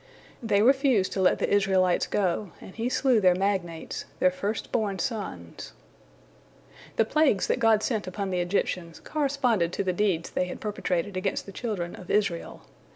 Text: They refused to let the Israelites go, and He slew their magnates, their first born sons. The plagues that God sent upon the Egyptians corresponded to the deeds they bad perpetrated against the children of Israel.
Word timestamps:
They 0.41 0.63
refused 0.63 1.11
to 1.13 1.21
let 1.21 1.37
the 1.37 1.47
Israelites 1.47 2.07
go, 2.07 2.53
and 2.59 2.73
He 2.73 2.89
slew 2.89 3.21
their 3.21 3.35
magnates, 3.35 4.05
their 4.17 4.31
first 4.31 4.71
born 4.71 4.97
sons. 4.97 5.73
The 6.95 7.05
plagues 7.05 7.45
that 7.45 7.59
God 7.59 7.83
sent 7.83 8.07
upon 8.07 8.31
the 8.31 8.39
Egyptians 8.39 8.99
corresponded 8.99 9.71
to 9.73 9.83
the 9.83 9.93
deeds 9.93 10.31
they 10.31 10.47
bad 10.47 10.59
perpetrated 10.59 11.17
against 11.17 11.45
the 11.45 11.51
children 11.51 11.93
of 11.95 12.09
Israel. 12.09 12.63